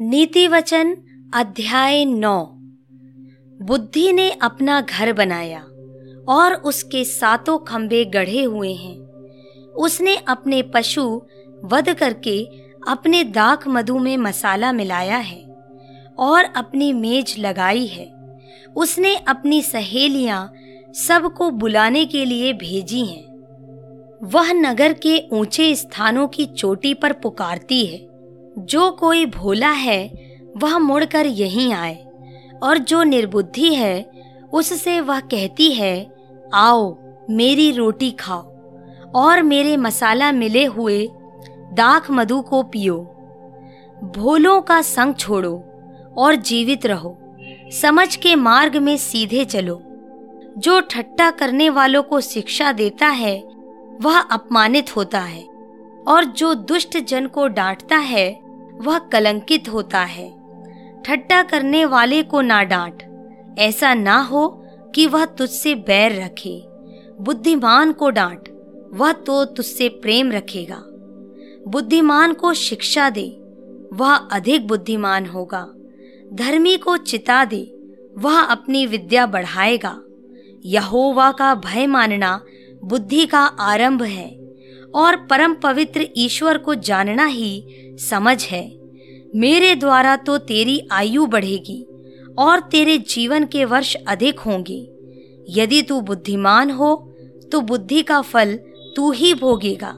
नीति 0.00 0.48
वचन 0.48 0.96
अध्याय 1.34 2.04
नौ। 2.04 2.44
बुद्धि 3.62 4.12
ने 4.12 4.30
अपना 4.30 4.80
घर 4.80 5.12
बनाया 5.12 5.60
और 6.28 6.54
उसके 6.54 7.04
सातों 7.04 7.58
खंभे 7.58 8.04
गढ़े 8.04 8.42
हुए 8.42 8.72
हैं। 8.72 8.98
उसने 9.72 10.16
अपने 10.16 10.62
पशु 10.62 11.22
वध 11.64 11.94
करके 11.94 12.44
अपने 12.88 13.24
दाख 13.24 13.68
मधु 13.68 13.98
में 13.98 14.16
मसाला 14.16 14.72
मिलाया 14.72 15.16
है 15.16 15.42
और 16.18 16.44
अपनी 16.44 16.92
मेज 16.92 17.34
लगाई 17.38 17.86
है। 17.86 18.12
उसने 18.76 19.16
अपनी 19.16 19.62
सहेलियाँ 19.62 20.52
सबको 20.94 21.50
बुलाने 21.50 22.04
के 22.04 22.24
लिए 22.24 22.52
भेजी 22.52 23.06
हैं। 23.06 23.24
वह 24.22 24.52
नगर 24.52 24.92
के 24.92 25.28
ऊँचे 25.32 25.74
स्थानों 25.74 26.28
की 26.28 26.46
चोटी 26.46 26.94
पर 26.94 27.12
पुकारती 27.12 27.86
है। 27.86 28.09
जो 28.66 28.90
कोई 28.90 29.26
भोला 29.26 29.70
है, 29.70 30.10
वह 30.56 30.78
मुड़कर 30.78 31.26
यहीं 31.26 31.72
आए। 31.72 32.06
और 32.62 32.78
जो 32.78 33.02
निर्बुद्धि 33.02 33.74
है, 33.74 34.10
उससे 34.52 35.00
वह 35.00 35.20
कहती 35.20 35.72
है, 35.72 36.10
आओ, 36.54 36.98
मेरी 37.30 37.72
रोटी 37.72 38.10
खाओ। 38.10 38.50
और 39.14 39.42
मेरे 39.42 39.76
मसाला 39.76 40.32
मिले 40.32 40.64
हुए 40.64 41.10
दाख 41.72 42.10
मधु 42.10 42.40
को 42.40 42.62
पियो। 42.62 42.98
भोलों 44.16 44.60
का 44.60 44.82
संग 44.82 45.14
छोड़ो 45.14 45.64
और 46.18 46.34
जीवित 46.34 46.86
रहो। 46.86 47.18
समझ 47.72 48.16
के 48.16 48.34
मार्ग 48.34 48.76
में 48.76 48.96
सीधे 48.96 49.44
चलो। 49.44 49.82
जो 50.58 50.80
ठट्टा 50.80 51.30
करने 51.30 51.70
वालों 51.70 52.02
को 52.02 52.20
शिक्षा 52.20 52.72
देता 52.72 53.06
है, 53.06 53.44
वह 54.00 54.20
अपमानित 54.20 54.96
होता 54.96 55.20
है। 55.20 55.46
और 56.08 56.24
जो 56.24 56.54
दुष्ट 56.54 56.98
जन 56.98 57.26
को 57.26 57.48
डांटता 57.48 57.96
है 57.96 58.49
वह 58.80 58.98
कलंकित 58.98 59.68
होता 59.68 60.00
है। 60.00 60.40
ठट्टा 61.02 61.42
करने 61.42 61.84
वाले 61.84 62.22
को 62.22 62.40
ना 62.40 62.62
डांट। 62.62 63.02
ऐसा 63.58 63.94
ना 63.94 64.20
हो 64.20 64.66
कि 64.94 65.06
वह 65.06 65.24
तुझसे 65.24 65.74
बैर 65.74 66.22
रखे। 66.22 66.62
बुद्धिमान 67.20 67.92
को 67.92 68.10
डांट। 68.10 68.48
वह 68.92 69.12
तो 69.12 69.44
तुझसे 69.44 69.88
प्रेम 69.88 70.32
रखेगा। 70.32 70.82
बुद्धिमान 71.68 72.32
को 72.32 72.54
शिक्षा 72.54 73.10
दे। 73.10 73.36
वह 73.92 74.14
अधिक 74.14 74.66
बुद्धिमान 74.66 75.26
होगा। 75.26 75.68
धर्मी 76.32 76.76
को 76.76 76.96
चिता 76.96 77.44
दे। 77.44 77.76
वह 78.18 78.40
अपनी 78.40 78.86
विद्या 78.86 79.26
बढ़ाएगा। 79.26 80.00
यहोवा 80.64 81.32
का 81.32 81.54
भय 81.54 81.86
मानना 81.86 82.44
बुद्धि 82.84 83.26
का 83.26 83.40
आरंभ 83.40 84.02
है। 84.02 84.49
और 84.94 85.16
परम 85.26 85.54
पवित्र 85.54 86.06
ईश्वर 86.16 86.58
को 86.58 86.74
जानना 86.74 87.24
ही 87.24 87.96
समझ 88.00 88.42
है। 88.44 88.62
मेरे 89.34 89.74
द्वारा 89.74 90.16
तो 90.16 90.36
तेरी 90.38 90.80
आयु 90.92 91.26
बढ़ेगी 91.26 91.84
और 92.38 92.60
तेरे 92.60 92.96
जीवन 92.98 93.44
के 93.44 93.64
वर्ष 93.64 93.94
अधिक 94.08 94.40
होंगे। 94.40 94.80
यदि 95.50 95.82
तू 95.82 96.00
बुद्धिमान 96.00 96.70
हो 96.70 96.94
तो 97.52 97.60
बुद्धि 97.60 98.02
का 98.02 98.20
फल 98.20 98.56
तू 98.96 99.10
ही 99.12 99.32
भोगेगा 99.34 99.96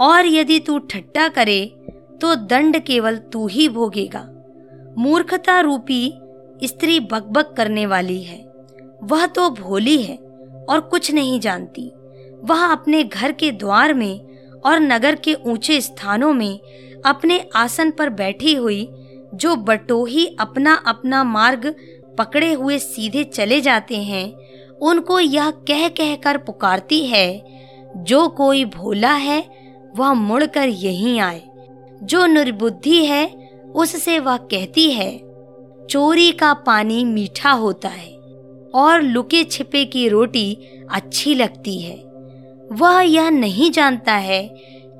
और 0.00 0.26
यदि 0.26 0.58
तू 0.58 0.78
ठट्टा 0.78 1.28
करे 1.28 1.64
तो 2.20 2.34
दंड 2.34 2.78
केवल 2.78 3.16
तू 3.32 3.46
ही 3.46 3.68
भोगेगा। 3.68 4.26
मूर्खता 4.98 5.60
रूपी 5.60 6.12
स्त्री 6.64 6.98
बकबक 7.02 7.54
करने 7.56 7.86
वाली 7.86 8.22
है। 8.22 8.38
वह 9.04 9.26
तो 9.26 9.48
भोली 9.50 10.00
है 10.02 10.16
और 10.68 10.80
कुछ 10.80 11.10
नहीं 11.10 11.38
जानती। 11.40 11.90
वह 12.44 12.64
अपने 12.66 13.04
घर 13.04 13.32
के 13.32 13.50
द्वार 13.52 13.94
में 13.94 14.20
और 14.66 14.80
नगर 14.80 15.14
के 15.14 15.34
ऊँचे 15.34 15.80
स्थानों 15.80 16.32
में 16.32 16.60
अपने 17.06 17.48
आसन 17.56 17.90
पर 17.90 18.10
बैठी 18.10 18.54
हुई, 18.54 18.88
जो 19.34 19.56
बटोही 19.56 20.36
अपना 20.40 20.74
अपना 20.74 21.24
मार्ग 21.24 21.74
पकड़े 22.18 22.52
हुए 22.52 22.78
सीधे 22.78 23.24
चले 23.24 23.60
जाते 23.60 23.96
हैं, 23.96 24.34
उनको 24.82 25.20
यह 25.20 25.50
कह 25.50 25.88
कह 25.88 26.16
कर 26.16 26.36
पुकारती 26.36 27.06
है, 27.06 27.44
जो 27.96 28.28
कोई 28.28 28.64
भोला 28.64 29.12
है, 29.12 29.44
वह 29.96 30.12
मुड़कर 30.12 30.68
यहीं 30.68 31.20
आए। 31.20 31.42
जो 32.02 32.26
निर्बुद्धि 32.26 33.04
है, 33.06 33.50
उससे 33.74 34.18
वह 34.18 34.36
कहती 34.36 34.90
है, 34.90 35.18
चोरी 35.90 36.32
का 36.32 36.54
पानी 36.54 37.04
मीठा 37.04 37.50
होता 37.50 37.88
है, 37.88 38.12
और 38.74 39.02
लुके 39.02 39.44
छिपे 39.44 39.84
की 39.84 40.08
रोटी 40.08 40.58
अच्छी 40.90 41.34
लगती 41.34 41.80
है। 41.80 42.13
वह 42.72 43.00
यह 43.00 43.30
नहीं 43.30 43.70
जानता 43.70 44.14
है 44.14 44.48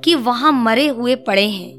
कि 0.03 0.15
वहाँ 0.15 0.51
मरे 0.51 0.87
हुए 0.87 1.15
पड़े 1.15 1.47
हैं 1.47 1.77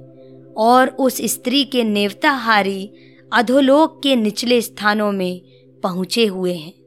और 0.54 0.88
उस 0.88 1.20
स्त्री 1.24 1.64
के 1.64 1.84
नेवताहारी 1.84 2.90
अधोलोक 3.32 4.00
के 4.02 4.16
निचले 4.16 4.62
स्थानों 4.62 5.12
में 5.12 5.40
पहुँचे 5.82 6.26
हुए 6.26 6.54
हैं। 6.54 6.85